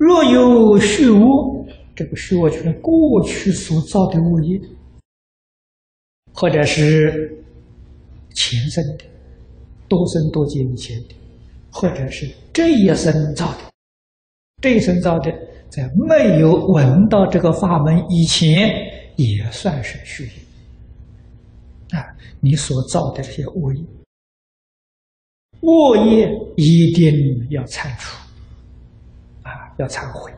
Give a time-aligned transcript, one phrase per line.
[0.00, 4.58] 若有虚恶，这个虚恶就是过去所造的恶业，
[6.32, 7.44] 或者是
[8.34, 9.04] 前生的、
[9.88, 11.14] 多生多劫以前的，
[11.70, 13.58] 或者是这一生造的。
[14.62, 15.30] 这一生造的，
[15.68, 18.70] 在没有闻到这个法门以前，
[19.16, 21.98] 也算是虚业。
[21.98, 23.84] 啊，你所造的这些恶业。
[25.60, 26.26] 恶业
[26.56, 27.12] 一定
[27.50, 28.16] 要铲除，
[29.80, 30.32] 要忏悔。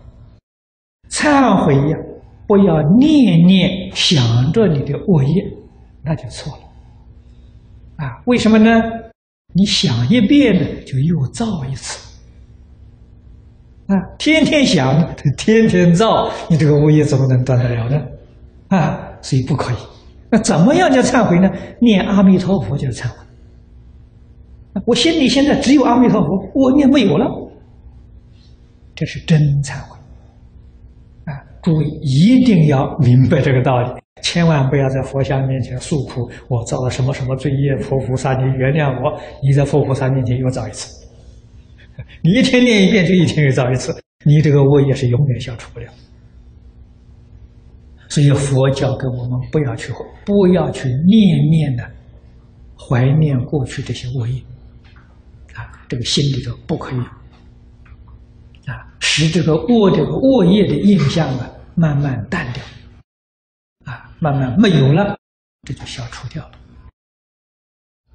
[1.10, 1.98] 忏悔呀，
[2.46, 5.44] 不要念念想着你的恶业，
[6.02, 8.04] 那就错了。
[8.04, 8.82] 啊，为什么呢？
[9.54, 12.08] 你想一遍呢，就又造一次。
[13.88, 18.00] 啊，天天想，天天造，你这个恶业怎么能断得了呢？
[18.68, 19.76] 啊，所以不可以。
[20.30, 21.50] 那怎么样叫忏悔呢？
[21.78, 23.16] 念阿弥陀佛就是忏悔。
[24.86, 27.26] 我心里现在只有阿弥陀佛，我念没有了，
[28.94, 29.98] 这是真忏悔。
[31.24, 39.20] 啊，诸位一定要明白这个道理，千万不要在佛像面前诉苦，我造了什么什么罪业，佛菩萨你原谅我。
[39.42, 41.06] 你在佛菩萨面前又造一次，
[42.22, 43.94] 你一天念一遍，就一天又造一次，
[44.24, 45.86] 你这个恶业是永远消除不了。
[48.08, 49.90] 所以佛教给我们不要去
[50.26, 51.90] 不要去念念的
[52.76, 54.38] 怀念过去这些恶业
[55.54, 55.64] 啊。
[55.88, 57.00] 这个心里头不可以，
[59.14, 62.64] 使这个恶这个恶业的印象啊慢慢淡掉，
[63.84, 65.18] 啊，慢慢没有了，
[65.68, 66.52] 这就消除掉了。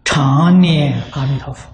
[0.04, 1.72] 常念阿弥陀佛。